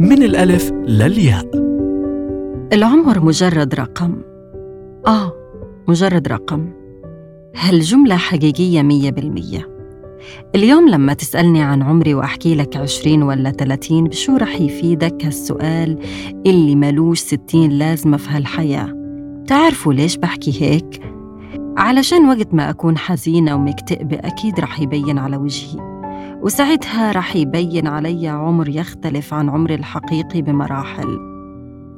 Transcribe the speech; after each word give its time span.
من 0.00 0.22
الألف 0.22 0.72
للياء 0.72 1.50
العمر 2.72 3.24
مجرد 3.24 3.74
رقم. 3.74 4.14
آه 5.06 5.32
مجرد 5.88 6.28
رقم. 6.28 6.66
هالجملة 7.56 8.16
حقيقية 8.16 8.82
مية 8.82 9.10
بالمية. 9.10 9.68
اليوم 10.54 10.88
لما 10.88 11.12
تسألني 11.12 11.62
عن 11.62 11.82
عمري 11.82 12.14
وأحكي 12.14 12.54
لك 12.54 12.76
عشرين 12.76 13.22
ولا 13.22 13.50
تلاتين 13.50 14.04
بشو 14.04 14.36
رح 14.36 14.60
يفيدك 14.60 15.24
هالسؤال 15.24 15.98
اللي 16.46 16.76
ملوش 16.76 17.18
ستين 17.18 17.70
لازمة 17.70 18.16
في 18.16 18.30
هالحياة؟ 18.30 18.94
تعرفوا 19.46 19.92
ليش 19.92 20.16
بحكي 20.16 20.62
هيك؟ 20.62 21.02
علشان 21.76 22.28
وقت 22.28 22.54
ما 22.54 22.70
أكون 22.70 22.98
حزينة 22.98 23.54
ومكتئبة 23.54 24.16
أكيد 24.16 24.60
رح 24.60 24.80
يبين 24.80 25.18
على 25.18 25.36
وجهي. 25.36 25.97
وساعتها 26.42 27.12
رح 27.12 27.36
يبين 27.36 27.86
علي 27.86 28.28
عمر 28.28 28.68
يختلف 28.68 29.34
عن 29.34 29.48
عمري 29.48 29.74
الحقيقي 29.74 30.42
بمراحل. 30.42 31.18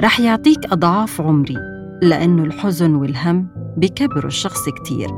رح 0.03 0.21
يعطيك 0.21 0.73
أضعاف 0.73 1.21
عمري 1.21 1.57
لأنه 2.03 2.43
الحزن 2.43 2.95
والهم 2.95 3.49
بكبروا 3.77 4.27
الشخص 4.27 4.69
كتير. 4.69 5.09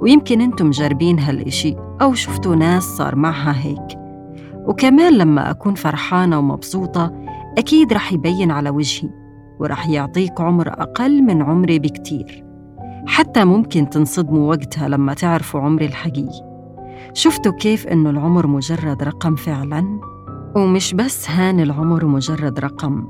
ويمكن 0.00 0.40
أنتم 0.40 0.66
مجربين 0.66 1.18
هالإشي 1.18 1.74
أو 2.02 2.14
شفتوا 2.14 2.56
ناس 2.56 2.82
صار 2.82 3.16
معها 3.16 3.54
هيك. 3.62 3.98
وكمان 4.66 5.18
لما 5.18 5.50
أكون 5.50 5.74
فرحانة 5.74 6.38
ومبسوطة 6.38 7.12
أكيد 7.58 7.92
رح 7.92 8.12
يبين 8.12 8.50
على 8.50 8.70
وجهي 8.70 9.10
ورح 9.60 9.88
يعطيك 9.88 10.40
عمر 10.40 10.68
أقل 10.68 11.22
من 11.22 11.42
عمري 11.42 11.78
بكتير. 11.78 12.44
حتى 13.06 13.44
ممكن 13.44 13.90
تنصدموا 13.90 14.50
وقتها 14.50 14.88
لما 14.88 15.14
تعرفوا 15.14 15.60
عمري 15.60 15.86
الحقيقي. 15.86 16.51
شفتوا 17.14 17.52
كيف 17.52 17.86
إنه 17.86 18.10
العمر 18.10 18.46
مجرد 18.46 19.02
رقم 19.02 19.36
فعلاً؟ 19.36 20.00
ومش 20.56 20.94
بس 20.94 21.30
هان 21.30 21.60
العمر 21.60 22.06
مجرد 22.06 22.60
رقم. 22.60 23.06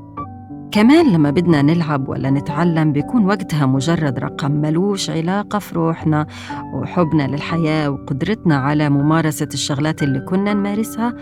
كمان 0.71 1.13
لما 1.13 1.31
بدنا 1.31 1.63
نلعب 1.63 2.09
ولا 2.09 2.31
نتعلم 2.31 2.93
بيكون 2.93 3.27
وقتها 3.27 3.67
مجرد 3.67 4.19
رقم 4.19 4.53
ملوش 4.53 5.11
علاقة 5.11 5.59
في 5.59 5.75
روحنا 5.75 6.27
وحبنا 6.75 7.23
للحياة 7.23 7.91
وقدرتنا 7.91 8.57
على 8.57 8.91
ممارسة 8.91 9.49
الشغلات 9.55 10.03
اللي 10.03 10.21
كنا 10.21 10.55
نمارسها 10.55 11.15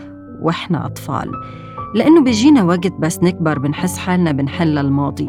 وإحنا 0.42 0.86
أطفال. 0.86 1.30
لأنه 1.94 2.22
بيجينا 2.22 2.62
وقت 2.62 2.92
بس 2.98 3.22
نكبر 3.22 3.58
بنحس 3.58 3.98
حالنا 3.98 4.32
بنحل 4.32 4.78
الماضي. 4.78 5.28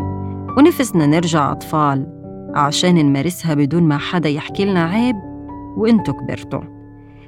ونفسنا 0.58 1.06
نرجع 1.06 1.52
أطفال 1.52 2.08
عشان 2.56 3.06
نمارسها 3.06 3.54
بدون 3.54 3.84
ما 3.84 3.98
حدا 3.98 4.30
يحكي 4.30 4.66
لنا 4.66 4.84
عيب 4.84 5.16
وإنتو 5.78 6.14
كبرتوا. 6.14 6.81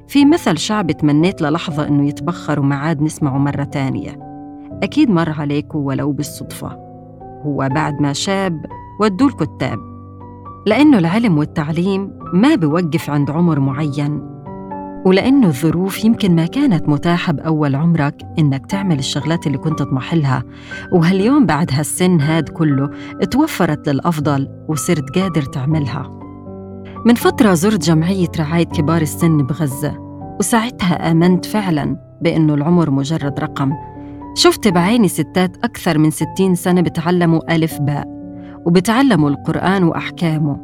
في 0.07 0.25
مثل 0.25 0.57
شعبي 0.57 0.93
تمنيت 0.93 1.41
للحظة 1.41 1.87
إنه 1.87 2.07
يتبخر 2.07 2.59
وما 2.59 2.75
عاد 2.75 3.01
نسمعه 3.01 3.37
مرة 3.37 3.63
تانية. 3.63 4.19
أكيد 4.83 5.09
مر 5.09 5.29
عليكم 5.29 5.79
ولو 5.79 6.11
بالصدفة. 6.11 6.67
هو 7.45 7.69
بعد 7.75 8.01
ما 8.01 8.13
شاب 8.13 8.65
ودوا 8.99 9.27
الكتاب. 9.27 9.77
لأنه 10.65 10.97
العلم 10.97 11.37
والتعليم 11.37 12.11
ما 12.33 12.55
بوقف 12.55 13.09
عند 13.09 13.31
عمر 13.31 13.59
معين. 13.59 14.33
ولأنه 15.05 15.47
الظروف 15.47 16.05
يمكن 16.05 16.35
ما 16.35 16.45
كانت 16.45 16.89
متاحة 16.89 17.33
بأول 17.33 17.75
عمرك 17.75 18.21
إنك 18.39 18.65
تعمل 18.65 18.99
الشغلات 18.99 19.47
اللي 19.47 19.57
كنت 19.57 19.79
تطمح 19.79 20.13
لها 20.13 20.43
وهاليوم 20.91 21.45
بعد 21.45 21.71
هالسن 21.71 22.21
هاد 22.21 22.49
كله 22.49 22.89
توفرت 23.31 23.89
للأفضل 23.89 24.47
وصرت 24.67 25.19
قادر 25.19 25.41
تعملها. 25.41 26.22
من 27.05 27.15
فترة 27.15 27.53
زرت 27.53 27.85
جمعية 27.85 28.27
رعاية 28.39 28.63
كبار 28.65 29.01
السن 29.01 29.37
بغزة 29.37 29.97
وساعتها 30.39 31.11
آمنت 31.11 31.45
فعلاً 31.45 31.97
بأنه 32.21 32.53
العمر 32.53 32.89
مجرد 32.89 33.39
رقم. 33.39 33.73
شفت 34.35 34.67
بعيني 34.67 35.07
ستات 35.07 35.57
أكثر 35.63 35.97
من 35.97 36.11
ستين 36.11 36.55
سنة 36.55 36.81
بتعلموا 36.81 37.55
ألف 37.55 37.81
باء 37.81 38.07
وبتعلموا 38.65 39.29
القرآن 39.29 39.83
وأحكامه. 39.83 40.59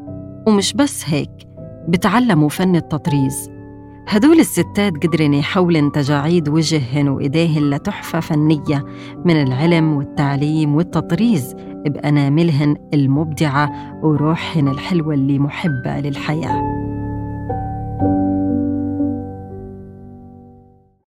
ومش 0.47 0.73
بس 0.73 1.03
هيك 1.07 1.31
بتعلموا 1.87 2.49
فن 2.49 2.75
التطريز. 2.75 3.49
هدول 4.07 4.39
الستات 4.39 4.93
قدرن 5.05 5.33
يحولن 5.33 5.91
تجاعيد 5.91 6.49
وجههن 6.49 7.07
وإيديهن 7.07 7.69
لتحفة 7.69 8.19
فنية 8.19 8.85
من 9.25 9.41
العلم 9.41 9.93
والتعليم 9.93 10.75
والتطريز. 10.75 11.55
بأناملهن 11.85 12.75
المبدعة 12.93 13.69
وروحهن 14.03 14.67
الحلوة 14.67 15.13
اللي 15.13 15.39
محبة 15.39 15.99
للحياة. 15.99 16.78